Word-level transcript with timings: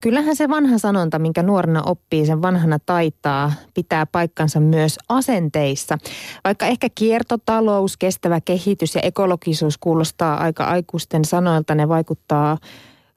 Kyllähän 0.00 0.36
se 0.36 0.48
vanha 0.48 0.78
sanonta, 0.78 1.18
minkä 1.18 1.42
nuorena 1.42 1.82
oppii, 1.82 2.26
sen 2.26 2.42
vanhana 2.42 2.78
taitaa, 2.86 3.52
pitää 3.74 4.06
paikkansa 4.06 4.60
myös 4.60 4.98
asenteissa. 5.08 5.98
Vaikka 6.44 6.66
ehkä 6.66 6.88
kiertotalous, 6.94 7.96
kestävä 7.96 8.40
kehitys 8.40 8.94
ja 8.94 9.00
ekologisuus 9.00 9.78
kuulostaa 9.78 10.36
aika 10.36 10.64
aikuisten 10.64 11.24
sanoilta, 11.24 11.74
ne 11.74 11.88
vaikuttaa 11.88 12.58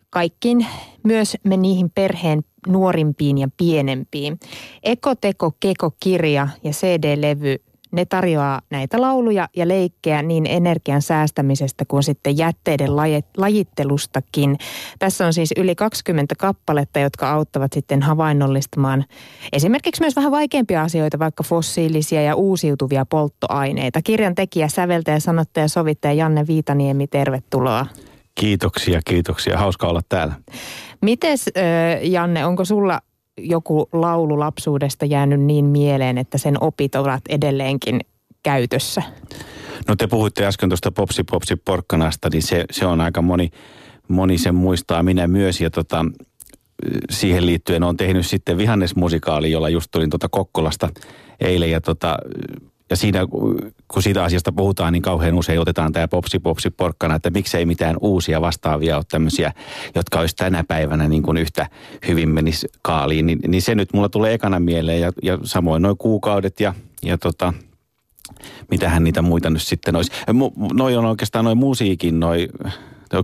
kaikkiin, 0.10 0.68
myös 1.04 1.38
me 1.44 1.58
niihin 1.58 1.92
perheen 1.96 2.42
nuorimpiin 2.68 3.38
ja 3.38 3.48
pienempiin. 3.58 4.40
Ekoteko 4.84 5.52
Keko 5.60 5.92
kirja 6.00 6.48
ja 6.64 6.72
CD-levy 6.72 7.73
ne 7.94 8.06
tarjoaa 8.06 8.62
näitä 8.70 9.02
lauluja 9.02 9.48
ja 9.56 9.68
leikkejä 9.68 10.22
niin 10.22 10.46
energian 10.46 11.02
säästämisestä 11.02 11.86
kuin 11.88 12.04
sitten 12.04 12.38
jätteiden 12.38 12.96
lajittelustakin. 13.38 14.58
Tässä 15.00 15.26
on 15.26 15.34
siis 15.34 15.54
yli 15.58 15.76
20 15.76 16.36
kappaletta, 16.38 17.00
jotka 17.00 17.32
auttavat 17.32 17.74
sitten 17.74 18.02
havainnollistamaan 18.02 19.06
esimerkiksi 19.52 20.02
myös 20.02 20.16
vähän 20.16 20.32
vaikeampia 20.32 20.82
asioita, 20.82 21.20
vaikka 21.20 21.44
fossiilisia 21.44 22.22
ja 22.22 22.36
uusiutuvia 22.36 23.06
polttoaineita. 23.06 24.02
Kirjan 24.02 24.36
tekijä, 24.36 24.68
säveltäjä, 24.68 25.20
sanottaja, 25.20 25.68
sovittaja 25.68 26.14
Janne 26.14 26.48
Viitaniemi, 26.48 27.08
tervetuloa. 27.08 27.86
Kiitoksia, 28.36 29.00
kiitoksia. 29.06 29.58
Hauska 29.58 29.88
olla 29.88 30.02
täällä. 30.10 30.34
Mites 31.02 31.52
Janne, 32.02 32.46
onko 32.46 32.66
sulla 32.66 33.02
joku 33.38 33.90
laulu 33.94 34.40
lapsuudesta 34.40 35.06
jäänyt 35.06 35.42
niin 35.42 35.66
mieleen, 35.66 36.18
että 36.18 36.38
sen 36.38 36.64
opit 36.64 36.96
ovat 36.96 37.22
edelleenkin 37.30 38.00
käytössä? 38.44 39.02
No 39.88 39.96
te 39.96 40.08
puhuitte 40.08 40.46
äsken 40.46 40.70
tuosta 40.70 40.92
popsi 40.92 41.24
popsi 41.24 41.56
porkkanasta, 41.56 42.30
niin 42.32 42.42
se, 42.42 42.66
se 42.72 42.86
on 42.86 43.02
aika 43.02 43.22
moni, 43.22 43.50
moni 44.08 44.38
sen 44.38 44.56
muistaa, 44.56 45.04
minä 45.04 45.28
myös. 45.28 45.62
Ja 45.62 45.70
tota, 45.70 46.06
siihen 47.10 47.46
liittyen 47.46 47.84
on 47.84 47.98
tehnyt 47.98 48.26
sitten 48.26 48.58
vihannesmusikaali, 48.58 49.52
jolla 49.52 49.70
just 49.70 49.92
tulin 49.92 50.10
tuota 50.10 50.30
Kokkolasta 50.30 50.90
eilen. 51.40 51.72
Ja 51.72 51.82
tota, 51.82 52.18
ja 52.90 52.96
siinä, 52.96 53.20
kun 53.88 54.04
siitä 54.04 54.24
asiasta 54.24 54.52
puhutaan, 54.52 54.94
niin 54.94 55.02
kauhean 55.02 55.34
usein 55.36 55.60
otetaan 55.60 55.92
tämä 55.92 56.08
popsi 56.08 56.40
popsi 56.40 56.70
porkkana, 56.70 57.16
että 57.16 57.30
miksei 57.30 57.66
mitään 57.66 57.96
uusia 58.02 58.42
vastaavia 58.42 58.96
ole 58.96 59.04
tämmöisiä, 59.12 59.54
jotka 59.96 60.20
olisi 60.20 60.36
tänä 60.36 60.64
päivänä 60.68 61.08
niin 61.08 61.24
kuin 61.24 61.38
yhtä 61.38 61.68
hyvin 62.08 62.30
menisi 62.30 62.68
kaaliin. 62.82 63.26
Niin, 63.26 63.40
niin 63.48 63.62
se 63.62 63.76
nyt 63.76 63.94
mulla 63.94 64.10
tulee 64.10 64.34
ekana 64.34 64.60
mieleen 64.60 65.02
ja, 65.02 65.12
ja 65.24 65.38
samoin 65.44 65.82
noin 65.82 65.98
kuukaudet 65.98 66.60
ja, 66.60 66.74
ja 67.04 67.18
tota, 67.18 67.54
mitähän 68.72 69.04
niitä 69.04 69.22
muita 69.22 69.50
nyt 69.50 69.62
sitten 69.62 69.96
olisi. 69.96 70.12
Noi 70.74 70.96
on 70.96 71.06
oikeastaan 71.06 71.46
noin 71.46 71.58
musiikin, 71.58 72.20
noin 72.20 72.50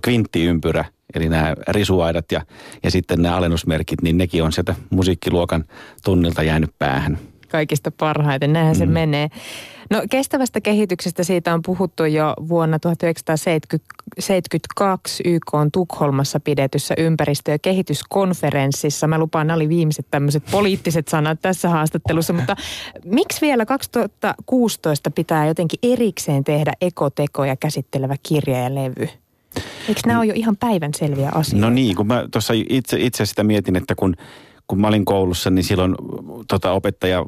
kvinttiympyrä, 0.02 0.86
eli 1.14 1.30
nämä 1.30 1.56
risuaidat 1.68 2.32
ja, 2.32 2.42
ja 2.84 2.92
sitten 2.92 3.22
nämä 3.22 3.36
alennusmerkit, 3.36 4.02
niin 4.02 4.18
nekin 4.18 4.44
on 4.44 4.52
sieltä 4.52 4.76
musiikkiluokan 4.90 5.66
tunnilta 6.04 6.44
jäänyt 6.44 6.72
päähän 6.80 7.20
kaikista 7.50 7.92
parhaiten. 7.92 8.54
Näinhän 8.54 8.76
mm. 8.76 8.80
se 8.80 8.86
menee. 8.86 9.30
No 9.90 10.02
kestävästä 10.10 10.62
kehityksestä 10.62 11.24
siitä 11.24 11.54
on 11.54 11.62
puhuttu 11.62 12.06
jo 12.06 12.34
vuonna 12.50 12.80
1972 12.80 15.24
YK 15.26 15.54
on 15.54 15.72
Tukholmassa 15.72 16.40
pidetyssä 16.40 16.96
ympäristö- 16.98 17.52
ja 17.52 17.60
kehityskonferenssissa. 17.60 19.08
Mä 19.08 19.18
lupaan, 19.18 19.48
nämä 19.48 19.56
oli 19.56 19.70
viimeiset 19.70 20.06
tämmöiset 20.12 20.44
poliittiset 20.52 21.08
sanat 21.08 21.40
tässä 21.42 21.70
haastattelussa, 21.70 22.34
mutta 22.34 22.56
miksi 23.06 23.42
vielä 23.42 23.66
2016 23.66 25.12
pitää 25.12 25.48
jotenkin 25.48 25.80
erikseen 25.84 26.44
tehdä 26.44 26.74
ekotekoja 26.82 27.56
käsittelevä 27.56 28.16
kirja 28.24 28.60
ja 28.60 28.76
levy? 28.76 29.08
Eikö 29.88 30.02
nämä 30.06 30.20
ole 30.20 30.26
jo 30.26 30.34
ihan 30.36 30.58
päivänselviä 30.58 31.30
asioita? 31.34 31.68
No 31.68 31.74
niin, 31.74 31.96
kun 31.96 32.08
mä 32.08 32.26
tuossa 32.32 32.54
itse, 32.70 32.98
itse 33.00 33.26
sitä 33.26 33.44
mietin, 33.44 33.76
että 33.76 33.96
kun 33.96 34.16
kun 34.70 34.82
mä 34.82 34.88
olin 34.88 35.06
koulussa, 35.06 35.50
niin 35.50 35.64
silloin 35.64 35.96
tota, 36.48 36.72
opettaja 36.72 37.26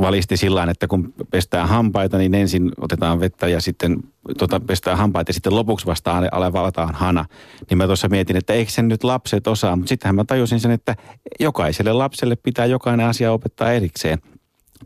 valisti 0.00 0.36
sillä 0.36 0.66
että 0.70 0.86
kun 0.86 1.14
pestään 1.30 1.68
hampaita, 1.68 2.18
niin 2.18 2.34
ensin 2.34 2.72
otetaan 2.80 3.20
vettä 3.20 3.48
ja 3.48 3.60
sitten 3.60 3.96
tota, 4.38 4.60
pestään 4.60 4.98
hampaita 4.98 5.30
ja 5.30 5.34
sitten 5.34 5.54
lopuksi 5.54 5.86
vasta 5.86 6.22
alevataan 6.32 6.94
hana. 6.94 7.24
Niin 7.70 7.78
mä 7.78 7.86
tuossa 7.86 8.08
mietin, 8.08 8.36
että 8.36 8.52
eikö 8.52 8.70
sen 8.70 8.88
nyt 8.88 9.04
lapset 9.04 9.46
osaa, 9.46 9.76
mutta 9.76 9.88
sittenhän 9.88 10.14
mä 10.14 10.24
tajusin 10.24 10.60
sen, 10.60 10.70
että 10.70 10.96
jokaiselle 11.40 11.92
lapselle 11.92 12.36
pitää 12.36 12.66
jokainen 12.66 13.06
asia 13.06 13.32
opettaa 13.32 13.72
erikseen. 13.72 14.18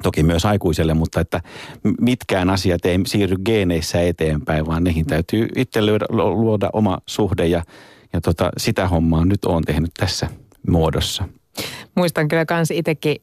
Toki 0.02 0.22
myös 0.22 0.44
aikuiselle, 0.44 0.94
mutta 0.94 1.20
että 1.20 1.40
mitkään 2.00 2.50
asiat 2.50 2.84
ei 2.86 2.98
siirry 3.06 3.36
geeneissä 3.44 4.00
eteenpäin, 4.00 4.66
vaan 4.66 4.84
niihin 4.84 5.06
täytyy 5.06 5.48
itse 5.56 5.86
luoda, 5.86 6.06
luoda 6.10 6.70
oma 6.72 6.98
suhde 7.06 7.46
ja, 7.46 7.62
ja 8.12 8.20
tota, 8.20 8.50
sitä 8.56 8.88
hommaa 8.88 9.24
nyt 9.24 9.44
on 9.44 9.62
tehnyt 9.62 9.90
tässä 9.98 10.28
muodossa. 10.68 11.24
Muistan 11.94 12.28
kyllä 12.28 12.46
kans 12.46 12.70
itsekin 12.70 13.16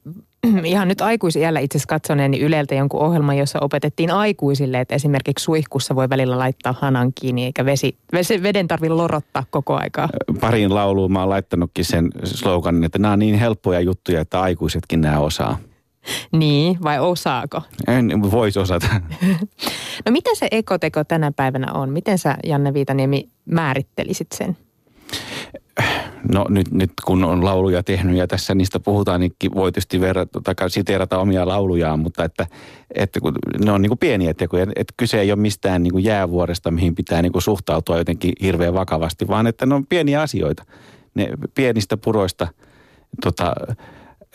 ihan 0.63 0.87
nyt 0.87 1.01
aikuisiällä 1.01 1.59
itse 1.59 1.77
asiassa 1.77 1.87
katsoneeni 1.87 2.39
Yleltä 2.39 2.75
jonkun 2.75 2.99
ohjelman, 2.99 3.37
jossa 3.37 3.59
opetettiin 3.61 4.11
aikuisille, 4.11 4.79
että 4.79 4.95
esimerkiksi 4.95 5.43
suihkussa 5.43 5.95
voi 5.95 6.09
välillä 6.09 6.37
laittaa 6.37 6.75
hanan 6.79 7.13
kiinni, 7.13 7.45
eikä 7.45 7.65
vesi, 7.65 7.97
vesi 8.13 8.43
veden 8.43 8.67
tarvitse 8.67 8.93
lorottaa 8.93 9.43
koko 9.49 9.75
aikaa. 9.75 10.09
Parin 10.39 10.75
lauluun 10.75 11.11
mä 11.11 11.19
oon 11.19 11.29
laittanutkin 11.29 11.85
sen 11.85 12.09
sloganin, 12.23 12.83
että 12.83 12.99
nämä 12.99 13.11
on 13.13 13.19
niin 13.19 13.35
helppoja 13.35 13.79
juttuja, 13.79 14.21
että 14.21 14.41
aikuisetkin 14.41 15.01
nämä 15.01 15.19
osaa. 15.19 15.57
Niin, 16.31 16.77
vai 16.83 16.99
osaako? 16.99 17.61
En 17.87 18.31
voisi 18.31 18.59
osata. 18.59 18.87
no 20.05 20.11
mitä 20.11 20.29
se 20.35 20.47
ekoteko 20.51 21.03
tänä 21.03 21.31
päivänä 21.31 21.73
on? 21.73 21.89
Miten 21.89 22.17
sä, 22.17 22.37
Janne 22.43 22.73
Viitaniemi, 22.73 23.29
määrittelisit 23.45 24.27
sen? 24.33 24.57
No 26.31 26.45
nyt, 26.49 26.71
nyt 26.71 26.91
kun 27.05 27.23
on 27.23 27.45
lauluja 27.45 27.83
tehnyt 27.83 28.17
ja 28.17 28.27
tässä 28.27 28.55
niistä 28.55 28.79
puhutaan, 28.79 29.19
niin 29.19 29.31
voi 29.55 29.71
tietysti 29.71 30.01
verrata, 30.01 30.69
siteerata 30.69 31.17
omia 31.17 31.47
laulujaan, 31.47 31.99
mutta 31.99 32.23
että, 32.23 32.47
että 32.95 33.19
kun 33.19 33.33
ne 33.65 33.71
on 33.71 33.81
niin 33.81 33.89
kuin 33.89 33.99
pieniä 33.99 34.33
tekoja, 34.33 34.63
että 34.75 34.93
kyse 34.97 35.21
ei 35.21 35.31
ole 35.31 35.39
mistään 35.39 35.83
niin 35.83 35.91
kuin 35.91 36.03
jäävuoresta, 36.03 36.71
mihin 36.71 36.95
pitää 36.95 37.21
niin 37.21 37.31
kuin 37.31 37.41
suhtautua 37.41 37.97
jotenkin 37.97 38.33
hirveän 38.41 38.73
vakavasti, 38.73 39.27
vaan 39.27 39.47
että 39.47 39.65
ne 39.65 39.75
on 39.75 39.87
pieniä 39.87 40.21
asioita. 40.21 40.63
Ne 41.13 41.29
pienistä 41.55 41.97
puroista 41.97 42.47
tota, 43.21 43.55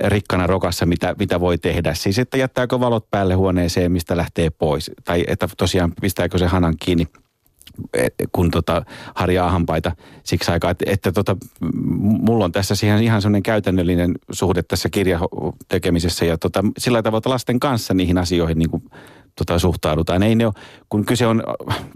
rikkana 0.05 0.47
rokassa, 0.47 0.87
mitä, 0.87 1.15
mitä 1.19 1.41
voi 1.41 1.59
tehdä. 1.59 1.95
Siis, 1.95 2.19
että 2.19 2.37
jättääkö 2.37 2.81
valot 2.81 3.11
päälle 3.11 3.35
huoneeseen, 3.35 3.93
mistä 3.93 4.17
lähtee 4.17 4.51
pois, 4.51 4.91
tai 5.05 5.25
että 5.27 5.49
tosiaan 5.57 5.93
pistääkö 6.01 6.39
se 6.39 6.47
hanan 6.47 6.75
kiinni– 6.81 7.07
kun 8.33 8.51
tota, 8.51 8.85
harjaa 9.15 9.51
hampaita 9.51 9.93
siksi 10.23 10.51
aikaa. 10.51 10.71
Että, 10.71 10.85
että 10.89 11.13
tota, 11.13 11.37
mulla 12.01 12.45
on 12.45 12.53
tässä 12.53 12.75
siihen 12.75 13.03
ihan 13.03 13.23
semmoinen 13.23 13.43
käytännöllinen 13.43 14.15
suhde 14.33 14.63
tässä 14.63 14.89
kirjatekemisessä 14.89 16.25
ja 16.25 16.39
tota, 16.39 16.65
sillä 16.79 17.03
tavalla 17.03 17.31
lasten 17.31 17.61
kanssa 17.61 17.95
niihin 17.95 18.19
asioihin 18.19 18.59
niin 18.59 18.71
kuin, 18.71 18.83
tota, 19.37 19.59
suhtaudutaan. 19.59 20.23
Ei 20.23 20.35
ne 20.35 20.47
ole, 20.47 20.55
kun 20.89 21.05
kyse 21.05 21.27
on 21.27 21.43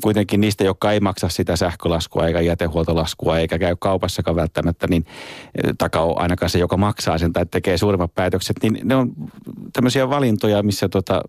kuitenkin 0.03 0.41
niistä, 0.41 0.64
jotka 0.64 0.92
ei 0.92 1.00
maksa 1.00 1.28
sitä 1.28 1.56
sähkölaskua 1.56 2.26
eikä 2.26 2.41
jätehuoltolaskua 2.41 3.38
eikä 3.38 3.58
käy 3.58 3.76
kaupassakaan 3.78 4.37
välttämättä, 4.37 4.87
niin 4.87 5.04
taka 5.78 6.00
on 6.00 6.19
ainakaan 6.19 6.50
se, 6.50 6.58
joka 6.58 6.76
maksaa 6.76 7.19
sen 7.19 7.32
tai 7.32 7.47
tekee 7.47 7.78
suurimmat 7.78 8.14
päätökset, 8.14 8.56
niin 8.62 8.81
ne 8.84 8.97
on 8.97 9.12
tämmöisiä 9.72 10.08
valintoja, 10.08 10.62
missä 10.62 10.88
tota, 10.88 11.22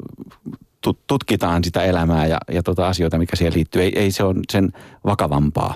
tutkitaan 1.08 1.64
sitä 1.64 1.84
elämää 1.84 2.28
ja, 2.28 2.38
ja 2.52 2.64
tota 2.64 2.88
asioita, 2.88 3.18
mikä 3.18 3.36
siihen 3.36 3.54
liittyy. 3.54 3.82
Ei, 3.82 4.00
ei 4.00 4.12
se 4.12 4.24
on 4.24 4.40
sen 4.52 4.72
vakavampaa. 5.06 5.76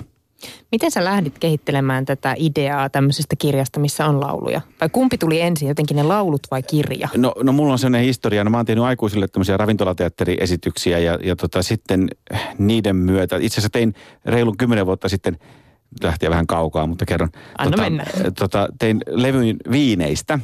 Miten 0.71 0.91
sä 0.91 1.03
lähdit 1.03 1.39
kehittelemään 1.39 2.05
tätä 2.05 2.35
ideaa 2.37 2.89
tämmöisestä 2.89 3.35
kirjasta, 3.35 3.79
missä 3.79 4.05
on 4.05 4.21
lauluja? 4.21 4.61
Vai 4.81 4.89
kumpi 4.89 5.17
tuli 5.17 5.41
ensin, 5.41 5.67
jotenkin 5.67 5.97
ne 5.97 6.03
laulut 6.03 6.41
vai 6.51 6.63
kirja? 6.63 7.09
No, 7.17 7.33
no 7.43 7.51
mulla 7.51 7.71
on 7.71 7.79
sellainen 7.79 8.05
historia. 8.05 8.43
No 8.43 8.49
mä 8.49 8.57
oon 8.57 8.65
tehnyt 8.65 8.83
aikuisille 8.83 9.27
tämmöisiä 9.27 9.57
ravintolateatteriesityksiä 9.57 10.99
ja, 10.99 11.19
ja 11.23 11.35
tota, 11.35 11.63
sitten 11.63 12.07
niiden 12.57 12.95
myötä, 12.95 13.35
itse 13.35 13.53
asiassa 13.53 13.69
tein 13.69 13.93
reilun 14.25 14.57
kymmenen 14.57 14.85
vuotta 14.85 15.09
sitten, 15.09 15.37
lähtiä 16.03 16.29
vähän 16.29 16.47
kaukaa, 16.47 16.87
mutta 16.87 17.05
kerron. 17.05 17.29
Anna 17.57 17.71
tota, 17.71 17.83
mennä. 17.83 18.05
Tota, 18.39 18.67
tein 18.79 19.01
levyn 19.07 19.57
viineistä 19.71 20.39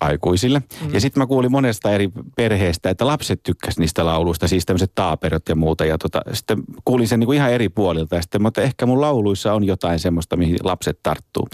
aikuisille. 0.00 0.58
Mm. 0.58 0.94
Ja 0.94 1.00
sitten 1.00 1.20
mä 1.20 1.26
kuulin 1.26 1.52
monesta 1.52 1.90
eri 1.92 2.10
perheestä, 2.36 2.90
että 2.90 3.06
lapset 3.06 3.42
tykkäsivät 3.42 3.78
niistä 3.78 4.06
lauluista, 4.06 4.48
siis 4.48 4.66
tämmöiset 4.66 4.92
taaperot 4.94 5.48
ja 5.48 5.54
muuta. 5.54 5.84
Ja 5.84 5.98
tota, 5.98 6.22
sitten 6.32 6.62
kuulin 6.84 7.08
sen 7.08 7.20
niinku 7.20 7.32
ihan 7.32 7.52
eri 7.52 7.68
puolilta. 7.68 8.16
Ja 8.16 8.22
sitten, 8.22 8.42
mutta 8.42 8.62
ehkä 8.62 8.86
mun 8.86 9.00
lauluissa 9.00 9.52
on 9.52 9.64
jotain 9.64 9.98
semmoista, 9.98 10.36
mihin 10.36 10.56
lapset 10.62 10.98
tarttuu. 11.02 11.48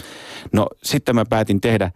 No 0.53 0.67
sitten 0.83 1.15
mä 1.15 1.25
päätin 1.25 1.61
tehdä, 1.61 1.91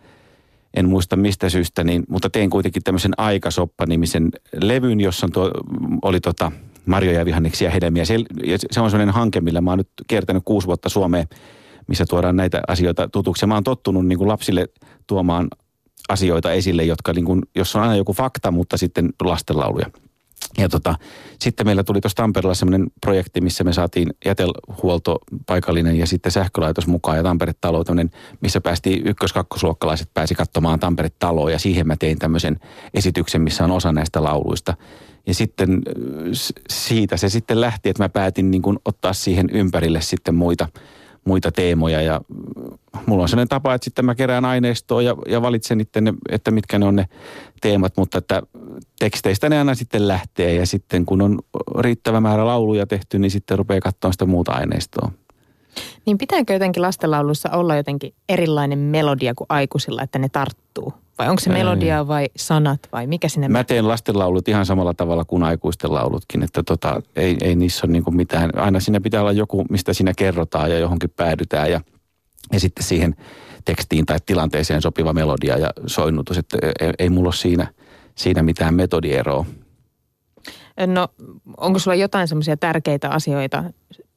en 0.73 0.89
muista 0.89 1.15
mistä 1.15 1.49
syystä, 1.49 1.83
niin, 1.83 2.03
mutta 2.09 2.29
tein 2.29 2.49
kuitenkin 2.49 2.83
tämmöisen 2.83 3.13
Aikasoppa-nimisen 3.17 4.29
levyn, 4.61 4.99
jossa 4.99 5.25
on 5.25 5.31
tuo, 5.31 5.51
oli 6.01 6.19
tota, 6.19 6.51
marjoja, 6.85 7.25
vihanneksia 7.25 7.67
ja 7.67 7.71
hedelmiä. 7.71 8.05
Se, 8.05 8.15
se 8.71 8.81
on 8.81 8.91
sellainen 8.91 9.13
hanke, 9.13 9.41
millä 9.41 9.61
mä 9.61 9.71
oon 9.71 9.77
nyt 9.77 9.89
kiertänyt 10.07 10.43
kuusi 10.45 10.67
vuotta 10.67 10.89
Suomeen, 10.89 11.27
missä 11.87 12.05
tuodaan 12.09 12.35
näitä 12.35 12.61
asioita 12.67 13.09
tutuksi. 13.09 13.43
Ja 13.43 13.47
mä 13.47 13.53
oon 13.53 13.63
tottunut 13.63 14.07
niin 14.07 14.17
kuin 14.17 14.27
lapsille 14.27 14.67
tuomaan 15.07 15.47
asioita 16.09 16.51
esille, 16.51 16.83
jotka 16.83 17.13
niin 17.13 17.25
kuin, 17.25 17.41
jos 17.55 17.75
on 17.75 17.81
aina 17.81 17.95
joku 17.95 18.13
fakta, 18.13 18.51
mutta 18.51 18.77
sitten 18.77 19.09
lastenlauluja. 19.21 19.85
Ja 20.57 20.69
tota, 20.69 20.95
sitten 21.39 21.67
meillä 21.67 21.83
tuli 21.83 22.01
tuossa 22.01 22.15
Tampereella 22.15 22.55
semmoinen 22.55 22.87
projekti, 23.01 23.41
missä 23.41 23.63
me 23.63 23.73
saatiin 23.73 24.13
jätehuolto 24.25 25.19
paikallinen 25.45 25.95
ja 25.95 26.07
sitten 26.07 26.31
sähkölaitos 26.31 26.87
mukaan 26.87 27.17
ja 27.17 27.23
Tampere-talo, 27.23 27.83
missä 28.41 28.61
päästiin 28.61 29.07
ykkös-kakkosluokkalaiset 29.07 30.09
pääsi 30.13 30.35
katsomaan 30.35 30.79
Tampere-taloa 30.79 31.51
ja 31.51 31.59
siihen 31.59 31.87
mä 31.87 31.95
tein 31.99 32.19
tämmöisen 32.19 32.59
esityksen, 32.93 33.41
missä 33.41 33.63
on 33.63 33.71
osa 33.71 33.91
näistä 33.91 34.23
lauluista. 34.23 34.77
Ja 35.27 35.33
sitten 35.33 35.81
siitä 36.69 37.17
se 37.17 37.29
sitten 37.29 37.61
lähti, 37.61 37.89
että 37.89 38.03
mä 38.03 38.09
päätin 38.09 38.51
niin 38.51 38.61
kuin 38.61 38.79
ottaa 38.85 39.13
siihen 39.13 39.49
ympärille 39.49 40.01
sitten 40.01 40.35
muita, 40.35 40.67
muita 41.25 41.51
teemoja 41.51 42.01
ja 42.01 42.21
mulla 43.05 43.23
on 43.23 43.29
sellainen 43.29 43.47
tapa, 43.47 43.73
että 43.73 43.85
sitten 43.85 44.05
mä 44.05 44.15
kerään 44.15 44.45
aineistoa 44.45 45.01
ja, 45.01 45.15
ja 45.27 45.41
valitsen 45.41 45.79
sitten, 45.79 46.17
että 46.29 46.51
mitkä 46.51 46.79
ne 46.79 46.85
on 46.85 46.95
ne 46.95 47.05
teemat, 47.61 47.97
mutta 47.97 48.17
että 48.17 48.41
teksteistä 48.99 49.49
ne 49.49 49.57
aina 49.57 49.75
sitten 49.75 50.07
lähtee 50.07 50.55
ja 50.55 50.65
sitten 50.65 51.05
kun 51.05 51.21
on 51.21 51.39
riittävä 51.79 52.21
määrä 52.21 52.45
lauluja 52.45 52.87
tehty, 52.87 53.19
niin 53.19 53.31
sitten 53.31 53.57
rupeaa 53.57 53.81
katsomaan 53.81 54.13
sitä 54.13 54.25
muuta 54.25 54.51
aineistoa. 54.51 55.11
Niin 56.05 56.17
pitääkö 56.17 56.53
jotenkin 56.53 56.81
lastenlaulussa 56.81 57.49
olla 57.49 57.75
jotenkin 57.75 58.13
erilainen 58.29 58.79
melodia 58.79 59.33
kuin 59.35 59.47
aikuisilla, 59.49 60.01
että 60.01 60.19
ne 60.19 60.29
tarttuu? 60.29 60.93
Vai 61.19 61.29
onko 61.29 61.39
se 61.39 61.49
melodia 61.49 62.07
vai 62.07 62.29
sanat 62.35 62.79
vai 62.91 63.07
mikä 63.07 63.29
sinne? 63.29 63.47
Mä 63.47 63.63
teen 63.63 63.87
lastenlaulut 63.87 64.47
ihan 64.47 64.65
samalla 64.65 64.93
tavalla 64.93 65.25
kuin 65.25 65.43
aikuisten 65.43 65.93
laulutkin, 65.93 66.43
että 66.43 66.63
tota, 66.63 67.01
ei, 67.15 67.37
ei 67.41 67.55
niissä 67.55 67.87
ole 67.87 67.91
niin 67.91 68.03
mitään. 68.09 68.57
Aina 68.57 68.79
siinä 68.79 69.01
pitää 69.01 69.21
olla 69.21 69.31
joku, 69.31 69.65
mistä 69.69 69.93
siinä 69.93 70.13
kerrotaan 70.17 70.71
ja 70.71 70.79
johonkin 70.79 71.09
päädytään 71.09 71.71
ja, 71.71 71.81
ja 72.51 72.59
sitten 72.59 72.83
siihen 72.83 73.15
tekstiin 73.65 74.05
tai 74.05 74.17
tilanteeseen 74.25 74.81
sopiva 74.81 75.13
melodia 75.13 75.57
ja 75.57 75.69
soinnutus. 75.87 76.37
Että 76.37 76.57
ei, 76.79 76.93
ei 76.99 77.09
mulla 77.09 77.27
ole 77.27 77.35
siinä, 77.35 77.67
siinä 78.15 78.43
mitään 78.43 78.75
metodieroa. 78.75 79.45
No 80.87 81.07
onko 81.57 81.79
sulla 81.79 81.95
jotain 81.95 82.27
semmoisia 82.27 82.57
tärkeitä 82.57 83.09
asioita? 83.09 83.63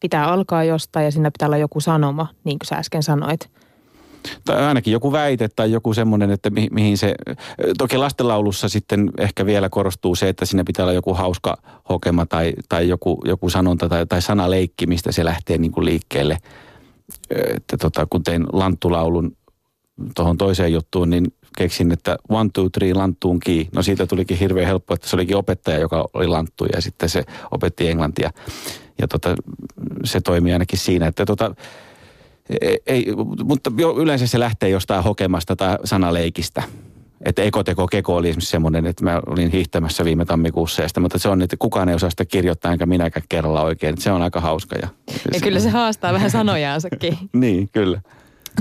Pitää 0.00 0.26
alkaa 0.26 0.64
jostain 0.64 1.04
ja 1.04 1.12
siinä 1.12 1.30
pitää 1.30 1.48
olla 1.48 1.56
joku 1.56 1.80
sanoma, 1.80 2.26
niin 2.44 2.58
kuin 2.58 2.66
sä 2.66 2.76
äsken 2.76 3.02
sanoit– 3.02 3.48
tai 4.44 4.62
ainakin 4.62 4.92
joku 4.92 5.12
väite 5.12 5.48
tai 5.56 5.72
joku 5.72 5.94
semmoinen, 5.94 6.30
että 6.30 6.50
mi, 6.50 6.68
mihin 6.70 6.98
se, 6.98 7.14
toki 7.78 7.96
lastenlaulussa 7.96 8.68
sitten 8.68 9.10
ehkä 9.18 9.46
vielä 9.46 9.68
korostuu 9.68 10.14
se, 10.14 10.28
että 10.28 10.46
siinä 10.46 10.64
pitää 10.64 10.84
olla 10.84 10.92
joku 10.92 11.14
hauska 11.14 11.56
hokema 11.88 12.26
tai, 12.26 12.52
tai 12.68 12.88
joku, 12.88 13.22
joku 13.24 13.50
sanonta 13.50 13.88
tai, 13.88 14.06
tai 14.06 14.22
sanaleikki, 14.22 14.86
mistä 14.86 15.12
se 15.12 15.24
lähtee 15.24 15.58
niin 15.58 15.72
kuin 15.72 15.84
liikkeelle. 15.84 16.38
Että 17.30 17.76
tota, 17.76 18.06
kun 18.10 18.22
tein 18.22 18.46
lanttulaulun 18.52 19.36
tuohon 20.16 20.38
toiseen 20.38 20.72
juttuun, 20.72 21.10
niin 21.10 21.26
keksin, 21.56 21.92
että 21.92 22.16
one, 22.28 22.50
two, 22.52 22.68
three, 22.68 22.94
lanttuun 22.94 23.40
kii. 23.40 23.68
No 23.74 23.82
siitä 23.82 24.06
tulikin 24.06 24.38
hirveän 24.38 24.66
helppo, 24.66 24.94
että 24.94 25.08
se 25.08 25.16
olikin 25.16 25.36
opettaja, 25.36 25.78
joka 25.78 26.08
oli 26.14 26.26
lanttu 26.26 26.64
ja 26.72 26.80
sitten 26.82 27.08
se 27.08 27.24
opetti 27.50 27.88
englantia. 27.88 28.30
Ja 29.00 29.08
tota, 29.08 29.34
se 30.04 30.20
toimii 30.20 30.52
ainakin 30.52 30.78
siinä, 30.78 31.06
että 31.06 31.24
tota, 31.24 31.54
ei, 32.86 33.06
mutta 33.44 33.70
yleensä 33.96 34.26
se 34.26 34.40
lähtee 34.40 34.68
jostain 34.68 35.04
hokemasta 35.04 35.56
tai 35.56 35.78
sanaleikistä. 35.84 36.62
Että 37.24 37.42
ekoteko 37.42 37.86
keko 37.86 38.16
oli 38.16 38.28
esimerkiksi 38.28 38.50
semmoinen, 38.50 38.86
että 38.86 39.04
mä 39.04 39.20
olin 39.26 39.50
hiihtämässä 39.50 40.04
viime 40.04 40.24
tammikuussa 40.24 40.82
ja 40.82 40.88
sitä, 40.88 41.00
mutta 41.00 41.18
se 41.18 41.28
on, 41.28 41.42
että 41.42 41.56
kukaan 41.58 41.88
ei 41.88 41.94
osaa 41.94 42.10
sitä 42.10 42.24
kirjoittaa 42.24 42.72
enkä 42.72 42.86
minäkään 42.86 43.26
kerralla 43.28 43.62
oikein. 43.62 43.92
Että 43.92 44.02
se 44.02 44.12
on 44.12 44.22
aika 44.22 44.40
hauska. 44.40 44.76
Ja, 44.76 44.88
ja 45.34 45.40
kyllä 45.40 45.60
se 45.60 45.68
haastaa 45.68 46.12
vähän 46.12 46.30
sanojaansakin. 46.30 47.18
niin, 47.32 47.68
kyllä. 47.72 48.00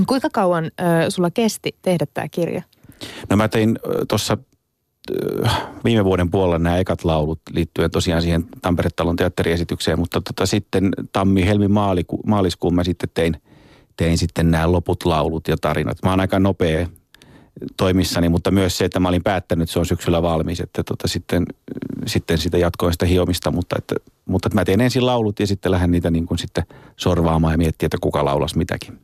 Kuinka 0.07 0.29
kauan 0.33 0.65
ö, 0.65 0.69
sulla 1.09 1.31
kesti 1.31 1.75
tehdä 1.81 2.05
tämä 2.13 2.27
kirja? 2.27 2.61
No 3.29 3.35
mä 3.35 3.47
tein 3.47 3.79
tuossa 4.07 4.37
viime 5.83 6.05
vuoden 6.05 6.31
puolella 6.31 6.59
nämä 6.59 6.77
ekat 6.77 7.03
laulut 7.03 7.41
liittyen 7.51 7.91
tosiaan 7.91 8.21
siihen 8.21 8.45
Tampere-talon 8.61 9.15
teatteriesitykseen, 9.15 9.99
mutta 9.99 10.21
tota 10.21 10.45
sitten 10.45 10.89
tammi, 11.11 11.45
helmi, 11.45 11.67
maaliku, 11.67 12.19
maaliskuun 12.25 12.75
mä 12.75 12.83
sitten 12.83 13.09
tein– 13.13 13.37
tein 13.97 14.17
sitten 14.17 14.51
nämä 14.51 14.71
loput 14.71 15.05
laulut 15.05 15.47
ja 15.47 15.57
tarinat. 15.61 15.97
Mä 16.03 16.09
oon 16.09 16.19
aika 16.19 16.39
nopea 16.39 16.87
toimissani, 17.77 18.29
mutta 18.29 18.51
myös 18.51 18.77
se, 18.77 18.85
että 18.85 18.99
mä 18.99 19.09
olin 19.09 19.23
päättänyt, 19.23 19.63
että 19.63 19.73
se 19.73 19.79
on 19.79 19.85
syksyllä 19.85 20.21
valmis, 20.21 20.59
että 20.59 20.83
tota 20.83 21.07
sitten, 21.07 21.45
sitten 22.05 22.37
sitä 22.37 22.57
jatkoin 22.57 22.93
sitä 22.93 23.05
hiomista, 23.05 23.51
mutta, 23.51 23.75
että, 23.79 23.95
mutta 24.25 24.47
että 24.47 24.59
mä 24.59 24.65
teen 24.65 24.81
ensin 24.81 25.05
laulut 25.05 25.39
ja 25.39 25.47
sitten 25.47 25.71
lähden 25.71 25.91
niitä 25.91 26.11
niin 26.11 26.25
kuin 26.25 26.37
sitten 26.37 26.63
sorvaamaan 26.97 27.53
ja 27.53 27.57
miettiä, 27.57 27.87
että 27.87 27.97
kuka 28.01 28.25
laulas 28.25 28.55
mitäkin. 28.55 28.99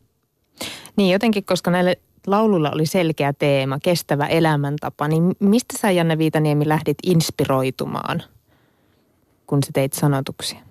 Niin 0.95 1.11
jotenkin, 1.11 1.45
koska 1.45 1.71
näille 1.71 1.99
laululla 2.27 2.71
oli 2.71 2.85
selkeä 2.85 3.33
teema, 3.33 3.79
kestävä 3.83 4.27
elämäntapa, 4.27 5.07
niin 5.07 5.35
mistä 5.39 5.77
sä 5.77 5.91
Janne 5.91 6.17
Viitaniemi 6.17 6.67
lähdit 6.67 6.97
inspiroitumaan, 7.03 8.23
kun 9.47 9.63
sä 9.63 9.71
teit 9.73 9.93
sanotuksia? 9.93 10.70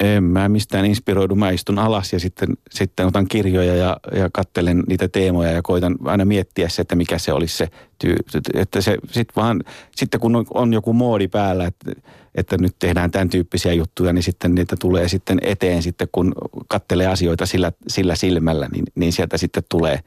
En 0.00 0.24
mä 0.24 0.48
mistään 0.48 0.84
inspiroidu. 0.84 1.34
Mä 1.34 1.50
istun 1.50 1.78
alas 1.78 2.12
ja 2.12 2.20
sitten, 2.20 2.48
sitten 2.70 3.06
otan 3.06 3.26
kirjoja 3.28 3.74
ja, 3.74 3.96
ja 4.16 4.30
kattelen 4.32 4.82
niitä 4.88 5.08
teemoja 5.08 5.50
ja 5.50 5.62
koitan 5.62 5.96
aina 6.04 6.24
miettiä 6.24 6.68
se, 6.68 6.82
että 6.82 6.96
mikä 6.96 7.18
se 7.18 7.32
olisi 7.32 7.56
se 7.56 7.68
tyy. 7.98 8.16
Että 8.54 8.80
se 8.80 8.96
sit 9.10 9.28
vaan, 9.36 9.64
sitten 9.96 10.20
kun 10.20 10.36
on, 10.36 10.46
on 10.54 10.72
joku 10.72 10.92
moodi 10.92 11.28
päällä, 11.28 11.66
että, 11.66 11.92
että 12.34 12.58
nyt 12.58 12.74
tehdään 12.78 13.10
tämän 13.10 13.28
tyyppisiä 13.28 13.72
juttuja, 13.72 14.12
niin 14.12 14.22
sitten 14.22 14.54
niitä 14.54 14.76
tulee 14.80 15.08
sitten 15.08 15.38
eteen 15.42 15.82
sitten, 15.82 16.08
kun 16.12 16.32
kattelee 16.68 17.06
asioita 17.06 17.46
sillä, 17.46 17.72
sillä 17.88 18.14
silmällä, 18.14 18.68
niin, 18.72 18.84
niin 18.94 19.12
sieltä 19.12 19.36
sitten 19.38 19.62
tulee 19.68 20.00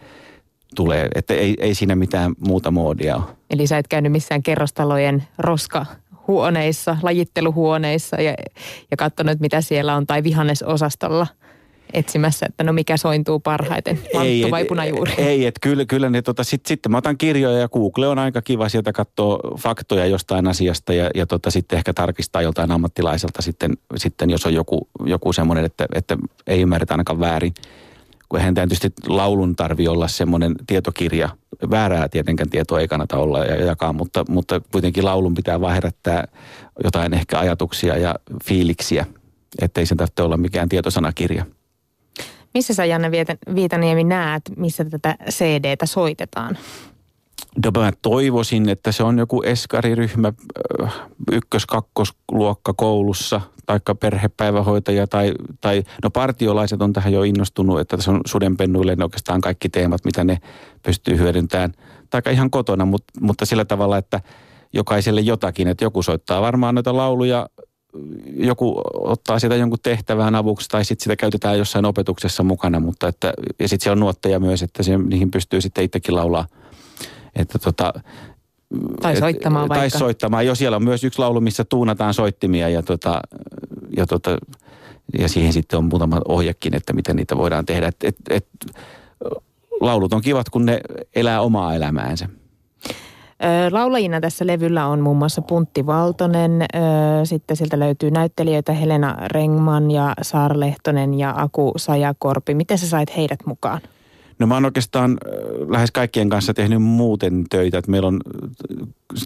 tulee. 0.75 1.07
Että 1.15 1.33
ei, 1.33 1.55
ei 1.59 1.75
siinä 1.75 1.95
mitään 1.95 2.35
muuta 2.39 2.71
moodia 2.71 3.15
ole. 3.15 3.23
Eli 3.49 3.67
sä 3.67 3.77
et 3.77 3.87
käynyt 3.87 4.11
missään 4.11 4.43
kerrostalojen 4.43 5.23
roska 5.37 5.85
huoneissa, 6.27 6.97
lajitteluhuoneissa 7.01 8.21
ja, 8.21 8.33
ja 8.91 8.97
katsonut, 8.97 9.39
mitä 9.39 9.61
siellä 9.61 9.95
on, 9.95 10.07
tai 10.07 10.23
vihannesosastolla 10.23 11.27
etsimässä, 11.93 12.45
että 12.45 12.63
no 12.63 12.73
mikä 12.73 12.97
sointuu 12.97 13.39
parhaiten, 13.39 13.99
lanttu 14.13 14.51
vai 14.51 14.65
punajuuri? 14.65 15.13
Ei, 15.17 15.45
että 15.45 15.59
kyllä, 15.61 15.85
kyllä 15.85 16.09
ne, 16.09 16.21
tota, 16.21 16.43
sitten 16.43 16.67
sit 16.67 16.79
mä 16.89 16.97
otan 16.97 17.17
kirjoja 17.17 17.59
ja 17.59 17.69
Google 17.69 18.07
on 18.07 18.19
aika 18.19 18.41
kiva 18.41 18.69
sieltä 18.69 18.93
katsoa 18.93 19.39
faktoja 19.57 20.05
jostain 20.05 20.47
asiasta 20.47 20.93
ja, 20.93 21.09
ja 21.15 21.25
tota, 21.25 21.51
sitten 21.51 21.77
ehkä 21.77 21.93
tarkistaa 21.93 22.41
joltain 22.41 22.71
ammattilaiselta 22.71 23.41
sitten, 23.41 23.77
sitten 23.95 24.29
jos 24.29 24.45
on 24.45 24.53
joku, 24.53 24.87
joku 25.05 25.33
semmoinen, 25.33 25.65
että, 25.65 25.85
että 25.95 26.17
ei 26.47 26.61
ymmärretä 26.61 26.93
ainakaan 26.93 27.19
väärin 27.19 27.53
kun 28.29 28.39
eihän 28.39 28.53
tietysti 28.53 28.93
laulun 29.07 29.55
tarvi 29.55 29.87
olla 29.87 30.07
semmoinen 30.07 30.55
tietokirja. 30.67 31.29
Väärää 31.71 32.09
tietenkään 32.09 32.49
tietoa 32.49 32.79
ei 32.79 32.87
kannata 32.87 33.17
olla 33.17 33.45
ja 33.45 33.65
jakaa, 33.65 33.93
mutta, 33.93 34.25
mutta 34.29 34.61
kuitenkin 34.71 35.05
laulun 35.05 35.33
pitää 35.33 35.61
vaan 35.61 35.73
herättää 35.73 36.27
jotain 36.83 37.13
ehkä 37.13 37.39
ajatuksia 37.39 37.97
ja 37.97 38.15
fiiliksiä, 38.43 39.05
ettei 39.61 39.85
sen 39.85 39.97
tarvitse 39.97 40.23
olla 40.23 40.37
mikään 40.37 40.69
tietosanakirja. 40.69 41.45
Missä 42.53 42.73
sä 42.73 42.85
Janne 42.85 43.11
Viitaniemi 43.55 44.03
näet, 44.03 44.41
missä 44.55 44.85
tätä 44.85 45.15
CDtä 45.29 45.85
soitetaan? 45.85 46.57
No 47.65 47.81
mä 47.81 47.91
toivoisin, 48.01 48.69
että 48.69 48.91
se 48.91 49.03
on 49.03 49.17
joku 49.17 49.41
eskariryhmä 49.41 50.33
ykkös-kakkosluokka 51.31 52.73
koulussa, 52.73 53.41
taikka 53.65 53.95
perhepäivähoitaja 53.95 55.07
tai, 55.07 55.33
tai 55.61 55.83
no 56.03 56.09
partiolaiset 56.09 56.81
on 56.81 56.93
tähän 56.93 57.13
jo 57.13 57.23
innostunut, 57.23 57.79
että 57.79 57.97
tässä 57.97 58.11
on 58.11 58.21
sudenpennuille 58.25 58.95
ne 58.95 59.03
oikeastaan 59.03 59.41
kaikki 59.41 59.69
teemat, 59.69 60.05
mitä 60.05 60.23
ne 60.23 60.37
pystyy 60.83 61.17
hyödyntämään. 61.17 61.73
Taikka 62.09 62.29
ihan 62.29 62.49
kotona, 62.49 62.85
mutta, 62.85 63.13
mutta 63.21 63.45
sillä 63.45 63.65
tavalla, 63.65 63.97
että 63.97 64.21
jokaiselle 64.73 65.21
jotakin, 65.21 65.67
että 65.67 65.85
joku 65.85 66.03
soittaa 66.03 66.41
varmaan 66.41 66.75
noita 66.75 66.97
lauluja, 66.97 67.49
joku 68.35 68.81
ottaa 68.93 69.39
sitä 69.39 69.55
jonkun 69.55 69.79
tehtävään 69.83 70.35
avuksi 70.35 70.69
tai 70.69 70.85
sitten 70.85 71.03
sitä 71.03 71.15
käytetään 71.15 71.57
jossain 71.57 71.85
opetuksessa 71.85 72.43
mukana, 72.43 72.79
mutta 72.79 73.07
että, 73.07 73.33
ja 73.59 73.67
sitten 73.67 73.83
se 73.83 73.91
on 73.91 73.99
nuotteja 73.99 74.39
myös, 74.39 74.63
että 74.63 74.83
se, 74.83 74.97
niihin 74.97 75.31
pystyy 75.31 75.61
sitten 75.61 75.83
itsekin 75.83 76.15
laulaa 76.15 76.45
että 77.37 77.59
tota, 77.59 77.93
tai 79.01 79.15
soittamaan 79.15 79.69
vaikka. 79.69 79.81
Tai 79.81 79.89
soittamaan. 79.89 80.45
Jo 80.45 80.55
siellä 80.55 80.77
on 80.77 80.83
myös 80.83 81.03
yksi 81.03 81.19
laulu, 81.19 81.41
missä 81.41 81.63
tuunataan 81.63 82.13
soittimia 82.13 82.69
ja, 82.69 82.83
tota, 82.83 83.21
ja, 83.97 84.07
tota, 84.07 84.37
ja 85.19 85.29
siihen 85.29 85.53
sitten 85.53 85.77
on 85.77 85.85
muutama 85.85 86.21
ohjekin, 86.27 86.75
että 86.75 86.93
miten 86.93 87.15
niitä 87.15 87.37
voidaan 87.37 87.65
tehdä. 87.65 87.87
Et, 87.87 87.95
et, 88.03 88.15
et, 88.29 88.47
laulut 89.81 90.13
on 90.13 90.21
kivat, 90.21 90.49
kun 90.49 90.65
ne 90.65 90.81
elää 91.15 91.41
omaa 91.41 91.75
elämäänsä. 91.75 92.29
Laulajina 93.71 94.21
tässä 94.21 94.47
levyllä 94.47 94.87
on 94.87 94.99
muun 94.99 95.17
muassa 95.17 95.41
Puntti 95.41 95.85
Valtonen, 95.85 96.65
sitten 97.23 97.57
sieltä 97.57 97.79
löytyy 97.79 98.11
näyttelijöitä 98.11 98.73
Helena 98.73 99.17
Rengman 99.27 99.91
ja 99.91 100.13
Saara 100.21 100.59
Lehtonen 100.59 101.13
ja 101.13 101.33
Aku 101.37 101.73
Sajakorpi. 101.77 102.53
Miten 102.53 102.77
sä 102.77 102.87
sait 102.87 103.17
heidät 103.17 103.39
mukaan? 103.45 103.81
No 104.39 104.47
mä 104.47 104.53
oon 104.53 104.65
oikeastaan 104.65 105.17
lähes 105.69 105.91
kaikkien 105.91 106.29
kanssa 106.29 106.53
tehnyt 106.53 106.81
muuten 106.81 107.43
töitä. 107.49 107.77
Että 107.77 107.91
meillä 107.91 108.07
on 108.07 108.21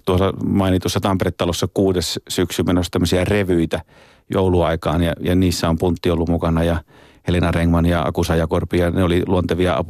tuossa 0.06 0.34
mainitussa 0.46 1.00
Tampere-talossa 1.00 1.68
kuudes 1.74 2.20
syksy 2.30 2.64
menossa 2.64 2.92
tämmöisiä 2.92 3.26
revyitä 3.26 3.82
jouluaikaan 4.30 5.04
ja, 5.04 5.14
ja 5.20 5.36
niissä 5.36 5.70
on 5.70 5.78
Puntti 5.78 6.10
ollut 6.10 6.30
mukana 6.30 6.64
ja 6.64 6.84
Helena 7.28 7.52
Rengman 7.52 7.86
ja 7.86 8.04
Akusa 8.04 8.36
Jakorpi 8.36 8.78
ja 8.78 8.92
ne 8.92 9.04
oli 9.04 9.24
luontevia 9.28 9.84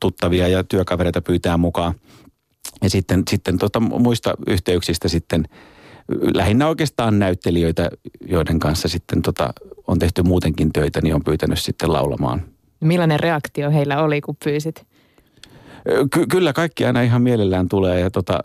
tuttavia 0.00 0.48
ja 0.48 0.64
työkavereita 0.64 1.22
pyytää 1.22 1.56
mukaan. 1.56 1.94
Ja 2.82 2.90
sitten, 2.90 3.22
sitten 3.30 3.58
tota, 3.58 3.80
muista 3.80 4.34
yhteyksistä 4.46 5.08
sitten 5.08 5.44
lähinnä 6.34 6.68
oikeastaan 6.68 7.18
näyttelijöitä, 7.18 7.90
joiden 8.28 8.58
kanssa 8.58 8.88
sitten 8.88 9.22
tota, 9.22 9.52
on 9.86 9.98
tehty 9.98 10.22
muutenkin 10.22 10.72
töitä, 10.72 11.00
niin 11.00 11.14
on 11.14 11.24
pyytänyt 11.24 11.58
sitten 11.58 11.92
laulamaan. 11.92 12.42
Millainen 12.80 13.20
reaktio 13.20 13.70
heillä 13.70 14.02
oli, 14.02 14.20
kun 14.20 14.36
pyysit? 14.44 14.86
Ky- 16.12 16.26
kyllä 16.26 16.52
kaikki 16.52 16.84
aina 16.84 17.02
ihan 17.02 17.22
mielellään 17.22 17.68
tulee 17.68 18.00
ja 18.00 18.10
tota, 18.10 18.40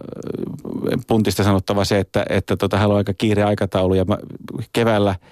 puntista 1.08 1.44
sanottava 1.44 1.86
se, 1.86 2.00
että, 2.00 2.26
että 2.30 2.58
tota, 2.58 2.78
hän 2.78 2.90
on 2.90 2.98
aika 2.98 3.14
kiire 3.14 3.44
aikataulu 3.44 3.94
ja 3.94 4.06
mä 4.06 4.18
keväällä– 4.74 5.16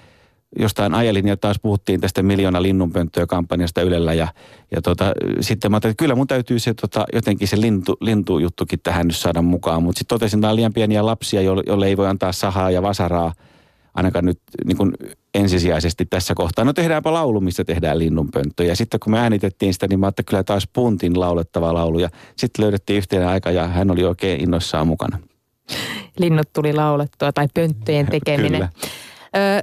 jostain 0.58 0.94
ajelin 0.94 1.28
ja 1.28 1.36
taas 1.36 1.56
puhuttiin 1.62 2.00
tästä 2.00 2.22
miljoona 2.22 2.62
linnunpönttöä 2.62 3.26
kampanjasta 3.26 3.82
Ylellä 3.82 4.14
ja, 4.14 4.28
ja 4.70 4.82
tota, 4.82 5.12
sitten 5.40 5.70
mä 5.70 5.74
ajattelin, 5.74 5.90
että 5.90 6.02
kyllä 6.02 6.14
mun 6.14 6.26
täytyy 6.26 6.58
se 6.58 6.74
tota, 6.74 7.04
jotenkin 7.12 7.48
se 7.48 7.60
lintu, 7.60 7.96
lintujuttukin 8.00 8.80
tähän 8.82 9.06
nyt 9.06 9.16
saada 9.16 9.42
mukaan, 9.42 9.82
mutta 9.82 9.98
sitten 9.98 10.14
totesin, 10.14 10.38
että 10.38 10.50
on 10.50 10.56
liian 10.56 10.72
pieniä 10.72 11.06
lapsia, 11.06 11.42
joille, 11.42 11.62
joille 11.66 11.86
ei 11.86 11.96
voi 11.96 12.08
antaa 12.08 12.32
sahaa 12.32 12.70
ja 12.70 12.82
vasaraa 12.82 13.32
ainakaan 13.94 14.24
nyt 14.24 14.38
niin 14.64 14.76
kuin 14.76 14.92
ensisijaisesti 15.34 16.06
tässä 16.10 16.34
kohtaa. 16.34 16.64
No 16.64 16.72
tehdäänpä 16.72 17.12
laulu, 17.12 17.40
missä 17.40 17.64
tehdään 17.64 17.98
linnunpönttö. 17.98 18.64
Ja 18.64 18.76
sitten 18.76 19.00
kun 19.00 19.12
me 19.12 19.18
äänitettiin 19.18 19.72
sitä, 19.72 19.88
niin 19.88 20.00
mä 20.00 20.06
ajattelin 20.06 20.26
kyllä 20.26 20.44
taas 20.44 20.68
puntin 20.72 21.20
laulettava 21.20 21.74
laulu. 21.74 21.98
Ja 21.98 22.08
sitten 22.36 22.62
löydettiin 22.62 22.96
yhteen 22.96 23.28
aika 23.28 23.50
ja 23.50 23.68
hän 23.68 23.90
oli 23.90 24.04
oikein 24.04 24.40
innoissaan 24.40 24.86
mukana. 24.86 25.18
Linnut 26.18 26.52
tuli 26.52 26.72
laulettua 26.72 27.32
tai 27.32 27.48
pönttöjen 27.54 28.06
tekeminen. 28.20 28.60
Kyllä. 28.60 28.68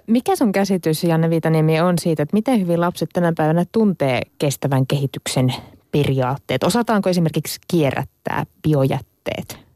Mikä 0.07 0.35
sun 0.35 0.51
käsitys, 0.51 1.03
Janne 1.03 1.29
Viitaniemi, 1.29 1.81
on 1.81 1.99
siitä, 1.99 2.23
että 2.23 2.35
miten 2.35 2.59
hyvin 2.59 2.81
lapset 2.81 3.09
tänä 3.13 3.33
päivänä 3.37 3.65
tuntee 3.71 4.21
kestävän 4.37 4.87
kehityksen 4.87 5.53
periaatteet? 5.91 6.63
Osataanko 6.63 7.09
esimerkiksi 7.09 7.59
kierrättää 7.67 8.45
biojätteet? 8.63 9.68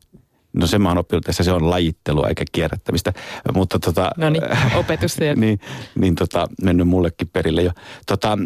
No 0.53 0.67
se 0.67 0.79
mä 0.79 0.89
oon 0.89 0.97
oppinut 0.97 1.23
tässä, 1.23 1.43
se 1.43 1.51
on 1.51 1.69
lajittelua 1.69 2.27
eikä 2.27 2.43
kierrättämistä. 2.51 3.13
Mutta 3.53 3.79
tota, 3.79 4.11
no 4.17 4.29
niin, 4.29 4.43
opetusta. 4.75 5.23
niin, 5.35 5.59
niin 5.95 6.15
tota, 6.15 6.47
mennyt 6.61 6.87
mullekin 6.87 7.29
perille 7.33 7.61
jo. 7.61 7.71
Tota, 8.07 8.37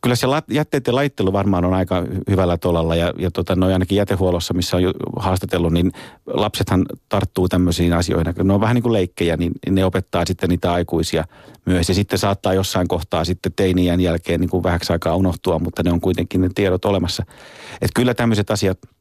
kyllä 0.00 0.16
se 0.16 0.26
jätteiden 0.50 0.94
lajittelu 0.94 1.32
varmaan 1.32 1.64
on 1.64 1.74
aika 1.74 2.04
hyvällä 2.30 2.56
tolalla 2.56 2.96
ja, 2.96 3.12
ja 3.18 3.30
tota, 3.30 3.56
noin 3.56 3.72
ainakin 3.72 3.96
jätehuollossa, 3.96 4.54
missä 4.54 4.76
on 4.76 4.82
jo 4.82 4.92
haastatellut, 5.16 5.72
niin 5.72 5.92
lapsethan 6.26 6.86
tarttuu 7.08 7.48
tämmöisiin 7.48 7.92
asioihin. 7.92 8.34
Ne 8.44 8.52
on 8.52 8.60
vähän 8.60 8.74
niin 8.74 8.82
kuin 8.82 8.92
leikkejä, 8.92 9.36
niin 9.36 9.52
ne 9.70 9.84
opettaa 9.84 10.26
sitten 10.26 10.48
niitä 10.48 10.72
aikuisia 10.72 11.24
myös. 11.66 11.88
Ja 11.88 11.94
sitten 11.94 12.18
saattaa 12.18 12.54
jossain 12.54 12.88
kohtaa 12.88 13.24
sitten 13.24 13.52
teinien 13.56 14.00
jälkeen 14.00 14.40
niin 14.40 14.50
kuin 14.50 14.62
vähäksi 14.62 14.92
aikaa 14.92 15.16
unohtua, 15.16 15.58
mutta 15.58 15.82
ne 15.82 15.92
on 15.92 16.00
kuitenkin 16.00 16.40
ne 16.40 16.50
tiedot 16.54 16.84
olemassa. 16.84 17.22
Että 17.72 17.92
kyllä 17.94 18.14
tämmöiset 18.14 18.50
asiat– 18.50 18.78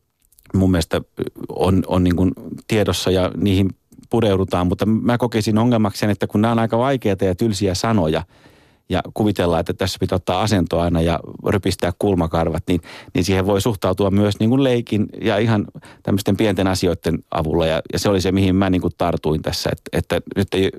mun 0.54 0.72
mielestä 0.72 1.02
on, 1.50 1.84
on 1.88 2.04
niin 2.04 2.16
kuin 2.16 2.32
tiedossa 2.68 3.12
ja 3.12 3.32
niihin 3.38 3.70
pureudutaan, 4.10 4.68
mutta 4.68 4.86
mä 4.86 5.18
kokisin 5.18 5.58
ongelmaksi 5.58 6.00
sen, 6.00 6.10
että 6.10 6.28
kun 6.28 6.42
nämä 6.42 6.52
on 6.52 6.60
aika 6.60 6.78
vaikeita 6.78 7.26
ja 7.26 7.36
tylsiä 7.36 7.74
sanoja, 7.74 8.24
ja 8.90 9.02
kuvitellaan, 9.14 9.60
että 9.60 9.74
tässä 9.74 9.98
pitää 10.00 10.16
ottaa 10.16 10.42
asento 10.42 10.80
aina 10.80 11.02
ja 11.02 11.20
rypistää 11.48 11.92
kulmakarvat, 12.00 12.64
niin, 12.68 12.82
niin 13.14 13.26
siihen 13.26 13.46
voi 13.46 13.62
suhtautua 13.62 14.12
myös 14.12 14.40
niin 14.40 14.50
kuin 14.50 14.64
leikin 14.64 15.06
ja 15.22 15.38
ihan 15.38 15.66
tämmöisten 16.04 16.38
pienten 16.38 16.68
asioiden 16.68 17.20
avulla. 17.32 17.68
Ja, 17.68 17.82
ja 17.94 18.00
se 18.00 18.10
oli 18.10 18.22
se, 18.22 18.32
mihin 18.32 18.56
mä 18.56 18.70
niin 18.70 18.82
kuin 18.82 18.94
tartuin 18.98 19.42
tässä, 19.42 19.70
että, 19.72 19.98
että 19.98 20.22
nyt 20.36 20.54
ei, 20.54 20.72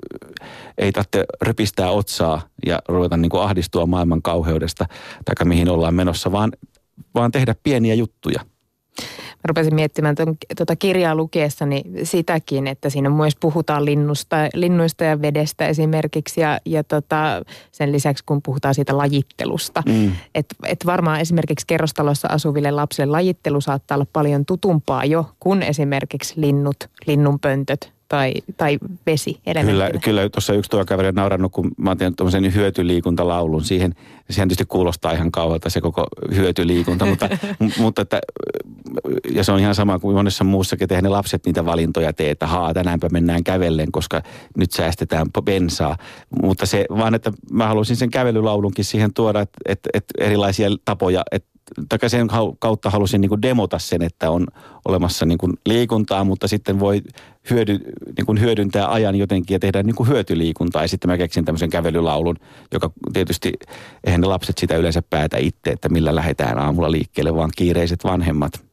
ei 0.77 0.91
tarvitse 0.91 1.25
rypistää 1.41 1.91
otsaa 1.91 2.41
ja 2.65 2.79
ruveta 2.87 3.17
niin 3.17 3.29
kuin 3.29 3.43
ahdistua 3.43 3.85
maailman 3.85 4.21
kauheudesta, 4.21 4.85
tai 5.25 5.47
mihin 5.47 5.69
ollaan 5.69 5.95
menossa, 5.95 6.31
vaan, 6.31 6.51
vaan 7.15 7.31
tehdä 7.31 7.55
pieniä 7.63 7.93
juttuja– 7.93 8.39
rupesin 9.47 9.75
miettimään 9.75 10.15
tuota 10.57 10.75
kirjaa 10.75 11.15
lukiessani 11.15 11.81
sitäkin, 12.03 12.67
että 12.67 12.89
siinä 12.89 13.09
myös 13.09 13.35
puhutaan 13.39 13.85
linnusta, 13.85 14.35
linnuista 14.53 15.03
ja 15.03 15.21
vedestä 15.21 15.67
esimerkiksi 15.67 16.41
ja, 16.41 16.59
ja 16.65 16.83
tota, 16.83 17.41
sen 17.71 17.91
lisäksi 17.91 18.23
kun 18.25 18.41
puhutaan 18.41 18.75
siitä 18.75 18.97
lajittelusta. 18.97 19.83
Mm. 19.85 20.11
Että 20.35 20.55
et 20.65 20.85
varmaan 20.85 21.19
esimerkiksi 21.19 21.67
kerrostalossa 21.67 22.27
asuville 22.31 22.71
lapsille 22.71 23.11
lajittelu 23.11 23.61
saattaa 23.61 23.95
olla 23.95 24.07
paljon 24.13 24.45
tutumpaa 24.45 25.05
jo 25.05 25.25
kuin 25.39 25.63
esimerkiksi 25.63 26.33
linnut, 26.37 26.77
linnunpöntöt 27.07 27.96
tai, 28.07 28.33
tai 28.57 28.77
vesi 29.05 29.39
Kyllä, 29.71 29.91
kyllä 30.03 30.29
tuossa 30.29 30.53
yksi 30.53 30.71
tuo 30.71 30.85
kaveri 30.85 31.07
on 31.07 31.15
naurannut, 31.15 31.51
kun 31.51 31.71
mä 31.77 31.89
oon 31.89 32.15
tuommoisen 32.15 32.55
hyötyliikuntalaulun 32.55 33.63
siihen. 33.63 33.95
Sehän 34.29 34.47
tietysti 34.47 34.65
kuulostaa 34.65 35.11
ihan 35.11 35.31
kauhealta 35.31 35.69
se 35.69 35.81
koko 35.81 36.07
hyötyliikunta, 36.35 37.05
mutta, 37.05 37.29
mutta 37.79 38.01
että, 38.01 38.19
ja 39.31 39.43
se 39.43 39.51
on 39.51 39.59
ihan 39.59 39.75
sama 39.75 39.99
kuin 39.99 40.15
monessa 40.15 40.43
muussakin, 40.43 40.83
että 40.83 41.01
ne 41.01 41.09
lapset 41.09 41.45
niitä 41.45 41.65
valintoja 41.65 42.13
tee, 42.13 42.29
että 42.29 42.47
haa, 42.47 42.73
tänäänpä 42.73 43.09
mennään 43.11 43.43
kävellen, 43.43 43.91
koska 43.91 44.21
nyt 44.57 44.71
säästetään 44.71 45.27
bensaa. 45.45 45.97
Mutta 46.41 46.65
se 46.65 46.85
vaan, 46.89 47.15
että 47.15 47.31
mä 47.51 47.67
haluaisin 47.67 47.95
sen 47.95 48.09
kävelylaulunkin 48.09 48.85
siihen 48.85 49.13
tuoda, 49.13 49.41
että, 49.41 49.57
että, 49.65 49.89
että 49.93 50.13
erilaisia 50.17 50.69
tapoja, 50.85 51.23
että 51.31 51.56
tai 51.89 52.09
sen 52.09 52.27
kautta 52.59 52.89
halusin 52.89 53.21
niin 53.21 53.29
kuin 53.29 53.41
demota 53.41 53.79
sen, 53.79 54.01
että 54.01 54.31
on 54.31 54.47
olemassa 54.85 55.25
niin 55.25 55.37
kuin 55.37 55.53
liikuntaa, 55.65 56.23
mutta 56.23 56.47
sitten 56.47 56.79
voi 56.79 57.01
hyödy, 57.49 57.79
niin 58.17 58.25
kuin 58.25 58.41
hyödyntää 58.41 58.91
ajan 58.91 59.15
jotenkin 59.15 59.55
ja 59.55 59.59
tehdä 59.59 59.83
niin 59.83 59.95
kuin 59.95 60.09
hyötyliikuntaa. 60.09 60.81
Ja 60.81 60.87
sitten 60.87 61.11
mä 61.11 61.17
keksin 61.17 61.45
tämmöisen 61.45 61.69
kävelylaulun, 61.69 62.35
joka 62.73 62.91
tietysti, 63.13 63.53
eihän 64.03 64.21
ne 64.21 64.27
lapset 64.27 64.57
sitä 64.57 64.75
yleensä 64.75 65.01
päätä 65.09 65.37
itse, 65.37 65.69
että 65.71 65.89
millä 65.89 66.15
lähdetään 66.15 66.59
aamulla 66.59 66.91
liikkeelle, 66.91 67.35
vaan 67.35 67.51
kiireiset 67.55 68.03
vanhemmat. 68.03 68.67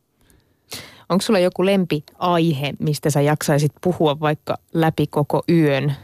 Onko 1.08 1.22
sulla 1.22 1.38
joku 1.38 1.66
lempi-aihe, 1.66 2.72
mistä 2.78 3.10
sä 3.10 3.20
jaksaisit 3.20 3.72
puhua 3.80 4.20
vaikka 4.20 4.56
läpi 4.74 5.06
koko 5.06 5.42
yön 5.48 5.94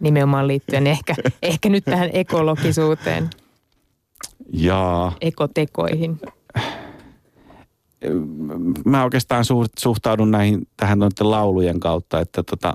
nimenomaan 0.00 0.48
liittyen 0.48 0.86
ehkä, 0.86 1.14
ehkä 1.42 1.68
nyt 1.68 1.84
tähän 1.84 2.10
ekologisuuteen? 2.12 3.30
Jaa. 4.52 5.12
Ekotekoihin? 5.20 6.20
Mä 8.84 9.04
oikeastaan 9.04 9.44
suhtaudun 9.78 10.30
näihin 10.30 10.68
tähän 10.76 10.98
noiden 10.98 11.30
laulujen 11.30 11.80
kautta, 11.80 12.20
että 12.20 12.42
tota, 12.42 12.74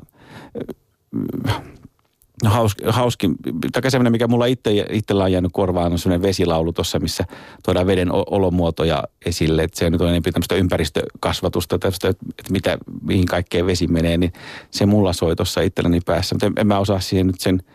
no 2.43 2.49
hausk, 2.49 2.79
hauskin, 2.87 3.35
tai 3.71 3.91
semmoinen, 3.91 4.11
mikä 4.11 4.27
mulla 4.27 4.45
itse, 4.45 4.85
itsellä 4.89 5.23
on 5.23 5.31
jäänyt 5.31 5.51
korvaan, 5.53 5.91
on 5.91 5.99
semmoinen 5.99 6.27
vesilaulu 6.27 6.73
tuossa, 6.73 6.99
missä 6.99 7.23
tuodaan 7.63 7.87
veden 7.87 8.09
olomuotoja 8.11 9.03
esille. 9.25 9.63
Että 9.63 9.79
se 9.79 9.89
nyt 9.89 10.01
on 10.01 10.07
enemmän 10.07 10.33
tämmöistä 10.33 10.55
ympäristökasvatusta, 10.55 11.79
tämmöistä, 11.79 12.09
että 12.09 12.51
mitä, 12.51 12.77
mihin 13.01 13.25
kaikkeen 13.25 13.65
vesi 13.65 13.87
menee, 13.87 14.17
niin 14.17 14.33
se 14.71 14.85
mulla 14.85 15.13
soi 15.13 15.35
tuossa 15.35 15.61
itselläni 15.61 15.99
päässä. 16.05 16.35
Mutta 16.35 16.45
en, 16.45 16.53
en 16.57 16.67
mä 16.67 16.79
osaa 16.79 16.99
siihen 16.99 17.27
nyt 17.27 17.39
sen– 17.39 17.61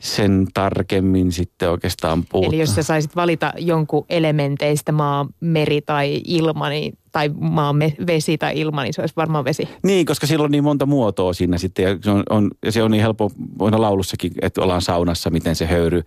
sen 0.00 0.46
tarkemmin 0.54 1.32
sitten 1.32 1.70
oikeastaan 1.70 2.24
puhuttu. 2.24 2.52
Eli 2.52 2.60
jos 2.60 2.74
sä 2.74 2.82
saisit 2.82 3.16
valita 3.16 3.52
jonkun 3.58 4.06
elementeistä 4.10 4.92
maa, 4.92 5.26
meri 5.40 5.80
tai 5.80 6.20
ilma, 6.24 6.68
niin, 6.68 6.98
tai 7.12 7.30
maa, 7.40 7.74
vesi 8.06 8.38
tai 8.38 8.60
ilma, 8.60 8.82
niin 8.82 8.94
se 8.94 9.00
olisi 9.00 9.16
varmaan 9.16 9.44
vesi. 9.44 9.68
Niin, 9.82 10.06
koska 10.06 10.26
sillä 10.26 10.44
on 10.44 10.50
niin 10.50 10.64
monta 10.64 10.86
muotoa 10.86 11.32
siinä 11.32 11.58
sitten. 11.58 11.82
Ja 11.82 11.98
se 12.02 12.10
on, 12.10 12.22
on, 12.30 12.50
ja 12.64 12.72
se 12.72 12.82
on 12.82 12.90
niin 12.90 13.02
helppo, 13.02 13.30
voidaan 13.58 13.82
laulussakin, 13.82 14.32
että 14.42 14.62
ollaan 14.62 14.82
saunassa, 14.82 15.30
miten 15.30 15.56
se 15.56 15.66
höyry. 15.66 16.02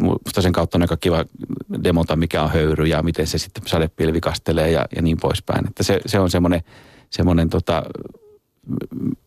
Musta 0.00 0.42
sen 0.42 0.52
kautta 0.52 0.78
on 0.78 0.82
aika 0.82 0.96
kiva 0.96 1.24
demota, 1.84 2.16
mikä 2.16 2.42
on 2.42 2.50
höyry 2.50 2.84
ja 2.84 3.02
miten 3.02 3.26
se 3.26 3.38
sitten 3.38 3.62
sadepilvi 3.66 4.20
kastelee 4.20 4.70
ja, 4.70 4.86
ja 4.96 5.02
niin 5.02 5.16
poispäin. 5.20 5.68
Että 5.68 5.82
se, 5.82 6.00
se 6.06 6.20
on 6.20 6.30
semmoinen, 6.30 6.60
semmoinen 7.10 7.50
tota, 7.50 7.82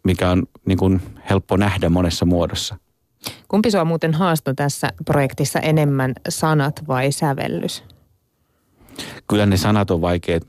mikä 0.04 0.30
on 0.30 0.44
niin 0.66 0.78
kuin 0.78 1.02
helppo 1.30 1.58
nähdä 1.58 1.90
monessa 1.90 2.26
muodossa. 2.26 2.78
Kumpi 3.54 3.72
sua 3.72 3.86
muuten 3.86 4.14
haastoi 4.14 4.56
tässä 4.56 4.90
projektissa 5.06 5.60
enemmän, 5.60 6.14
sanat 6.30 6.84
vai 6.88 7.12
sävellys? 7.12 7.84
Kyllä 9.30 9.46
ne 9.46 9.58
sanat 9.58 9.92
on 9.92 10.02
vaikeat, 10.02 10.44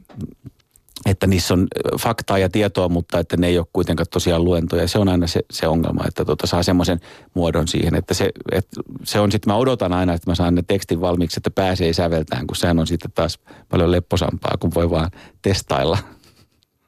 että 1.07 1.27
niissä 1.27 1.55
on 1.55 1.67
faktaa 2.01 2.39
ja 2.39 2.49
tietoa, 2.49 2.89
mutta 2.89 3.19
että 3.19 3.37
ne 3.37 3.47
ei 3.47 3.59
ole 3.59 3.67
kuitenkaan 3.73 4.07
tosiaan 4.11 4.45
luentoja. 4.45 4.89
Se 4.89 4.99
on 4.99 5.09
aina 5.09 5.27
se, 5.27 5.41
se 5.51 5.69
ongelma, 5.69 6.05
että 6.09 6.25
tota 6.25 6.47
saa 6.47 6.63
semmoisen 6.63 7.01
muodon 7.35 7.69
siihen, 7.69 7.95
että 7.95 8.15
se, 8.15 8.31
että 8.53 8.81
se 9.03 9.21
on 9.21 9.33
sitten, 9.33 9.53
mä 9.53 9.57
odotan 9.57 9.93
aina, 9.93 10.15
että 10.15 10.31
mä 10.31 10.35
saan 10.35 10.55
ne 10.55 10.63
tekstin 10.67 11.01
valmiiksi, 11.01 11.39
että 11.39 11.51
pääsee 11.51 11.93
säveltään, 11.93 12.47
kun 12.47 12.57
sehän 12.57 12.79
on 12.79 12.87
sitten 12.87 13.13
taas 13.13 13.39
paljon 13.69 13.93
lepposampaa, 13.93 14.57
kun 14.61 14.71
voi 14.75 14.91
vaan 14.91 15.11
testailla 15.43 15.99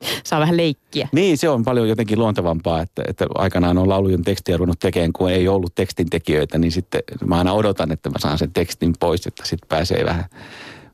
saa 0.25 0.41
vähän 0.41 0.57
leikkiä. 0.57 1.09
Niin, 1.13 1.39
se 1.39 1.49
on 1.49 1.65
paljon 1.65 1.89
jotenkin 1.89 2.19
luontevampaa, 2.19 2.83
että, 2.83 3.03
että 3.09 3.27
aikanaan 3.35 3.79
on 3.79 3.89
laulujen 3.89 4.23
tekstiä 4.23 4.57
ruvennut 4.57 4.81
tekemään, 4.81 5.13
kun 5.13 5.31
ei 5.31 5.49
ollut 5.49 5.75
tekstintekijöitä, 5.75 6.59
niin 6.59 6.73
sitten 6.73 7.03
mä 7.27 7.39
aina 7.39 7.53
odotan, 7.53 7.93
että 7.93 8.11
mä 8.11 8.19
saan 8.19 8.39
sen 8.39 8.53
tekstin 8.53 8.95
pois, 9.01 9.27
että 9.27 9.47
sitten 9.47 9.69
pääsee 9.69 10.05
vähän. 10.05 10.25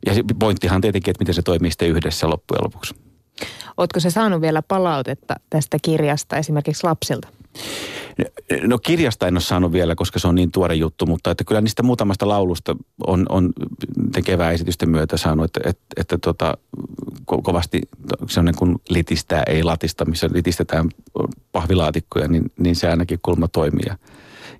Ja 0.06 0.12
pointtihan 0.38 0.80
tietenkin, 0.80 1.11
että 1.11 1.23
miten 1.23 1.35
se 1.35 1.42
toimii 1.42 1.71
sitten 1.71 1.88
yhdessä 1.88 2.30
loppujen 2.30 2.64
lopuksi. 2.64 2.94
Oletko 3.76 4.00
se 4.00 4.10
saanut 4.10 4.40
vielä 4.40 4.62
palautetta 4.62 5.34
tästä 5.50 5.76
kirjasta 5.82 6.36
esimerkiksi 6.36 6.84
lapsilta? 6.84 7.28
No 8.62 8.78
kirjasta 8.78 9.26
en 9.26 9.34
ole 9.34 9.40
saanut 9.40 9.72
vielä, 9.72 9.94
koska 9.94 10.18
se 10.18 10.28
on 10.28 10.34
niin 10.34 10.52
tuore 10.52 10.74
juttu, 10.74 11.06
mutta 11.06 11.30
että 11.30 11.44
kyllä 11.44 11.60
niistä 11.60 11.82
muutamasta 11.82 12.28
laulusta 12.28 12.76
on, 13.06 13.26
on 13.28 13.52
kevään 14.24 14.54
esitysten 14.54 14.90
myötä 14.90 15.16
saanut, 15.16 15.44
että, 15.44 15.60
että, 15.64 15.82
että 15.96 16.18
tota, 16.18 16.58
ko- 17.32 17.42
kovasti 17.42 17.80
se 18.28 18.40
on 18.40 18.46
niin 18.46 18.56
kuin 18.56 18.76
litistää, 18.88 19.42
ei 19.46 19.62
latista, 19.62 20.04
missä 20.04 20.28
litistetään 20.32 20.88
pahvilaatikkoja, 21.52 22.28
niin, 22.28 22.52
niin 22.58 22.76
se 22.76 22.90
ainakin 22.90 23.18
kulma 23.22 23.48
toimii. 23.48 23.84
Ja, 23.86 23.96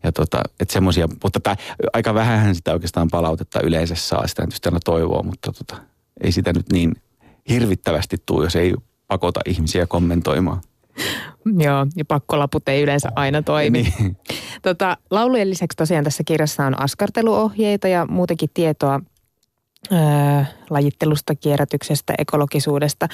ja 0.03 0.13
tota, 0.13 0.43
että 0.61 0.73
semmoisia, 0.73 1.09
mutta 1.23 1.41
tää, 1.41 1.57
aika 1.93 2.15
vähän 2.15 2.55
sitä 2.55 2.73
oikeastaan 2.73 3.09
palautetta 3.11 3.61
yleensä 3.61 3.95
saa, 3.95 4.27
sitä 4.27 4.43
nyt 4.43 4.67
aina 4.67 4.81
toivoa, 4.85 5.23
mutta 5.23 5.53
tota, 5.53 5.83
ei 6.21 6.33
sitä 6.33 6.53
nyt 6.53 6.73
niin 6.73 6.93
hirvittävästi 7.49 8.17
tule, 8.27 8.45
jos 8.47 8.57
ei 8.57 8.75
pakota 9.09 9.41
ihmisiä 9.47 9.87
kommentoimaan. 9.87 10.61
Joo, 11.59 11.87
ja 11.97 12.05
pakkolaput 12.05 12.69
ei 12.69 12.83
yleensä 12.83 13.09
aina 13.17 13.43
toimi. 13.43 13.83
Niin. 13.83 14.17
Tota, 14.63 14.97
laulujen 15.11 15.51
lisäksi 15.51 15.77
tosiaan 15.77 16.05
tässä 16.05 16.25
kirjassa 16.25 16.67
on 16.67 16.81
askarteluohjeita 16.81 17.89
ja 17.89 18.07
muutenkin 18.07 18.51
tietoa 18.55 19.01
öö, 19.93 19.99
lajittelusta, 20.71 21.35
kierrätyksestä, 21.35 22.15
ekologisuudesta. 22.19 23.09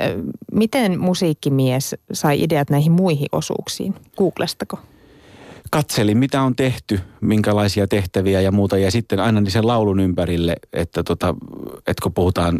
Öö, 0.00 0.22
miten 0.52 1.00
musiikkimies 1.00 1.96
sai 2.12 2.42
ideat 2.42 2.70
näihin 2.70 2.92
muihin 2.92 3.28
osuuksiin? 3.32 3.94
Googlestako? 4.16 4.78
Katselin, 5.70 6.18
mitä 6.18 6.42
on 6.42 6.56
tehty, 6.56 7.00
minkälaisia 7.20 7.86
tehtäviä 7.86 8.40
ja 8.40 8.52
muuta. 8.52 8.78
Ja 8.78 8.90
sitten 8.90 9.20
aina 9.20 9.50
sen 9.50 9.66
laulun 9.66 10.00
ympärille, 10.00 10.56
että, 10.72 11.02
tota, 11.02 11.34
että 11.76 12.02
kun 12.02 12.14
puhutaan 12.14 12.58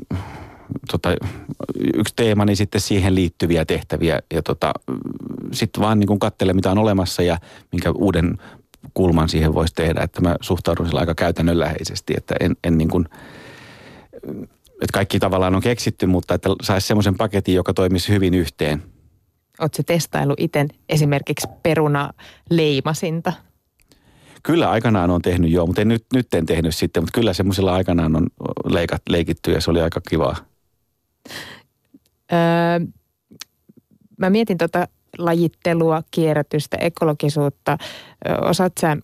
tota, 0.91 1.17
yksi 1.95 2.15
teema, 2.17 2.45
niin 2.45 2.57
sitten 2.57 2.81
siihen 2.81 3.15
liittyviä 3.15 3.65
tehtäviä. 3.65 4.19
Ja 4.35 4.43
tota, 4.43 4.73
sitten 5.53 5.83
vaan 5.83 6.01
niin 6.01 6.19
katsele, 6.19 6.53
mitä 6.53 6.71
on 6.71 6.79
olemassa 6.79 7.23
ja 7.23 7.39
minkä 7.73 7.91
uuden 7.91 8.39
kulman 8.95 9.29
siihen 9.29 9.55
voisi 9.55 9.75
tehdä. 9.75 10.03
Että 10.03 10.21
mä 10.21 10.37
suhtaudun 10.41 10.87
sillä 10.87 11.01
aika 11.01 11.15
käytännönläheisesti, 11.15 12.15
että 12.17 12.35
en, 12.41 12.57
en 12.65 12.79
niin 12.79 12.89
kuin, 12.89 13.09
että 14.73 14.93
kaikki 14.93 15.19
tavallaan 15.19 15.55
on 15.55 15.63
keksitty, 15.63 16.07
mutta 16.07 16.35
että 16.35 16.49
saisi 16.63 16.87
semmoisen 16.87 17.17
paketin, 17.17 17.55
joka 17.55 17.75
toimisi 17.75 18.13
hyvin 18.13 18.35
yhteen. 18.35 18.83
Oletko 19.61 19.83
testailu 19.87 20.35
itse 20.39 20.67
esimerkiksi 20.89 21.49
peruna 21.63 22.11
leimasinta? 22.51 23.33
Kyllä 24.43 24.71
aikanaan 24.71 25.11
on 25.11 25.23
tehnyt 25.23 25.51
joo, 25.51 25.67
mutta 25.67 25.83
en 25.83 25.89
nyt, 25.89 26.05
nyt 26.15 26.35
en 26.35 26.47
tehnyt 26.47 26.75
sitten, 26.75 27.03
mutta 27.03 27.21
kyllä 27.21 27.33
semmoisella 27.33 27.75
aikanaan 27.75 28.17
on 28.17 28.27
leikat, 28.65 29.03
leikitty 29.09 29.53
ja 29.53 29.61
se 29.61 29.71
oli 29.71 29.81
aika 29.81 30.01
kivaa. 30.09 30.37
Öö, 32.33 32.87
mä 34.19 34.31
mietin 34.31 34.59
tota 34.59 34.89
lajittelua, 35.19 36.03
kierrätystä, 36.11 36.77
ekologisuutta. 36.77 37.79
Osaat 38.43 38.73
sä, 38.81 38.97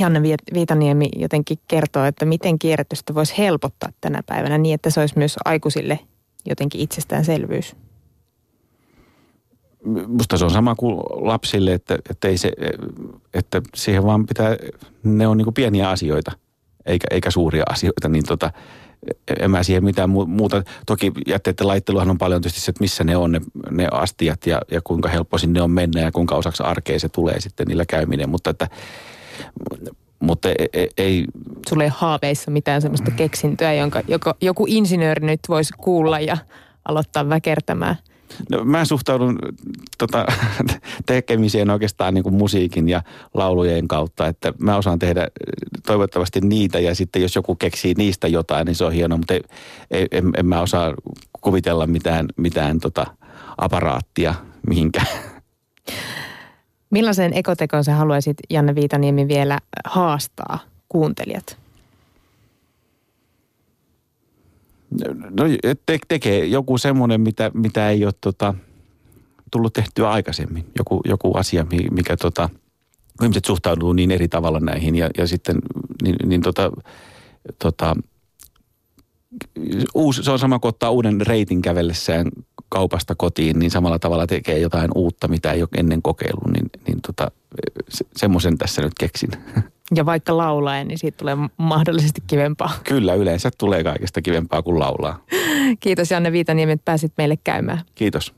Janne 0.00 0.22
Viitaniemi, 0.54 1.08
jotenkin 1.16 1.58
kertoa, 1.68 2.06
että 2.06 2.24
miten 2.24 2.58
kierrätystä 2.58 3.14
voisi 3.14 3.38
helpottaa 3.38 3.88
tänä 4.00 4.22
päivänä 4.26 4.58
niin, 4.58 4.74
että 4.74 4.90
se 4.90 5.00
olisi 5.00 5.18
myös 5.18 5.36
aikuisille 5.44 5.98
jotenkin 6.46 6.80
itsestäänselvyys? 6.80 7.76
Musta 10.06 10.36
se 10.36 10.44
on 10.44 10.50
sama 10.50 10.74
kuin 10.74 10.96
lapsille, 11.10 11.72
että, 11.72 11.98
että, 12.10 12.28
ei 12.28 12.38
se, 12.38 12.52
että 13.34 13.62
siihen 13.74 14.04
vaan 14.04 14.26
pitää, 14.26 14.56
ne 15.02 15.26
on 15.26 15.36
niin 15.36 15.54
pieniä 15.54 15.90
asioita, 15.90 16.32
eikä, 16.86 17.06
eikä 17.10 17.30
suuria 17.30 17.64
asioita, 17.70 18.08
niin 18.08 18.24
tota, 18.24 18.52
en 19.40 19.50
mä 19.50 19.62
siihen 19.62 19.84
mitään 19.84 20.10
muuta. 20.10 20.62
Toki 20.86 21.12
jätteiden 21.26 21.66
laitteluhan 21.66 22.10
on 22.10 22.18
paljon 22.18 22.42
tietysti 22.42 22.60
se, 22.60 22.70
että 22.70 22.80
missä 22.80 23.04
ne 23.04 23.16
on 23.16 23.32
ne, 23.32 23.40
ne 23.70 23.88
astiat 23.90 24.46
ja, 24.46 24.60
ja 24.70 24.80
kuinka 24.84 25.08
helppo 25.08 25.38
sinne 25.38 25.62
on 25.62 25.70
mennä 25.70 26.00
ja 26.00 26.12
kuinka 26.12 26.34
osaksi 26.34 26.62
arkea 26.62 26.98
se 26.98 27.08
tulee 27.08 27.40
sitten 27.40 27.66
niillä 27.66 27.84
käyminen. 27.86 28.28
Mutta 28.28 28.50
että 28.50 28.68
mutta 30.20 30.48
ei, 30.48 30.68
e, 30.72 30.86
ei... 30.96 31.24
Sulla 31.68 31.84
ei 31.84 31.90
haaveissa 31.94 32.50
mitään 32.50 32.82
sellaista 32.82 33.10
keksintöä, 33.10 33.72
jonka 33.72 34.02
joko, 34.08 34.34
joku 34.40 34.64
insinööri 34.68 35.26
nyt 35.26 35.40
voisi 35.48 35.74
kuulla 35.78 36.20
ja 36.20 36.36
aloittaa 36.84 37.28
väkertämään– 37.28 37.96
No, 38.50 38.64
mä 38.64 38.84
suhtaudun 38.84 39.38
tota, 39.98 40.26
tekemiseen 41.06 41.70
oikeastaan 41.70 42.14
niin 42.14 42.24
kuin 42.24 42.34
musiikin 42.34 42.88
ja 42.88 43.02
laulujen 43.34 43.88
kautta, 43.88 44.26
että 44.26 44.52
mä 44.58 44.76
osaan 44.76 44.98
tehdä 44.98 45.28
toivottavasti 45.86 46.40
niitä 46.40 46.78
ja 46.78 46.94
sitten 46.94 47.22
jos 47.22 47.34
joku 47.36 47.54
keksii 47.54 47.94
niistä 47.98 48.28
jotain, 48.28 48.66
niin 48.66 48.74
se 48.74 48.84
on 48.84 48.92
hienoa, 48.92 49.18
mutta 49.18 49.34
ei, 49.34 49.42
ei, 49.90 50.08
en, 50.10 50.30
en 50.36 50.46
mä 50.46 50.60
osaa 50.60 50.94
kuvitella 51.40 51.86
mitään, 51.86 52.26
mitään 52.36 52.80
tota, 52.80 53.06
aparaattia 53.58 54.34
mihinkään. 54.66 55.06
Millaisen 56.90 57.32
ekotekon 57.34 57.84
sä 57.84 57.94
haluaisit, 57.94 58.36
Janne 58.50 58.74
Viitaniemi, 58.74 59.28
vielä 59.28 59.58
haastaa 59.84 60.58
kuuntelijat? 60.88 61.63
No 65.30 65.44
te, 65.86 65.98
tekee 66.08 66.46
joku 66.46 66.78
semmoinen, 66.78 67.20
mitä, 67.20 67.50
mitä 67.54 67.90
ei 67.90 68.04
ole 68.04 68.14
tota, 68.20 68.54
tullut 69.50 69.72
tehtyä 69.72 70.10
aikaisemmin. 70.10 70.66
Joku, 70.78 71.00
joku 71.04 71.36
asia, 71.36 71.66
mikä 71.90 72.16
tota, 72.16 72.48
ihmiset 73.22 73.44
suhtautuu 73.44 73.92
niin 73.92 74.10
eri 74.10 74.28
tavalla 74.28 74.60
näihin 74.60 74.96
ja, 74.96 75.10
ja 75.18 75.26
sitten 75.26 75.56
niin, 76.02 76.16
niin 76.24 76.40
tota, 76.40 76.72
tota, 77.58 77.96
uusi, 79.94 80.22
se 80.22 80.30
on 80.30 80.38
sama 80.38 80.58
kuin 80.58 80.68
ottaa 80.68 80.90
uuden 80.90 81.20
reitin 81.20 81.62
kävellessään 81.62 82.26
kaupasta 82.68 83.14
kotiin, 83.14 83.58
niin 83.58 83.70
samalla 83.70 83.98
tavalla 83.98 84.26
tekee 84.26 84.58
jotain 84.58 84.90
uutta, 84.94 85.28
mitä 85.28 85.52
ei 85.52 85.62
ole 85.62 85.68
ennen 85.76 86.02
kokeillut, 86.02 86.52
niin, 86.52 86.70
niin 86.86 87.00
tota, 87.06 87.30
se, 87.88 88.04
semmoisen 88.16 88.58
tässä 88.58 88.82
nyt 88.82 88.92
keksin. 89.00 89.30
Ja 89.96 90.06
vaikka 90.06 90.36
laulaen, 90.36 90.88
niin 90.88 90.98
siitä 90.98 91.16
tulee 91.16 91.36
mahdollisesti 91.56 92.20
kivempaa. 92.26 92.70
Kyllä, 92.88 93.14
yleensä 93.14 93.50
tulee 93.58 93.84
kaikesta 93.84 94.22
kivempaa 94.22 94.62
kuin 94.62 94.78
laulaa. 94.78 95.24
Kiitos 95.80 96.10
Janne 96.10 96.32
Viitaniemi, 96.32 96.72
että 96.72 96.84
pääsit 96.84 97.12
meille 97.18 97.38
käymään. 97.44 97.80
Kiitos. 97.94 98.32